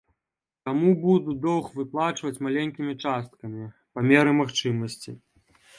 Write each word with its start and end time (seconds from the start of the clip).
Таму 0.69 0.93
буду 1.03 1.35
доўг 1.43 1.69
выплачваць 1.81 2.41
маленькімі 2.49 2.93
часткамі, 3.07 3.71
па 3.97 4.09
меры 4.11 4.31
магчымасці. 4.41 5.11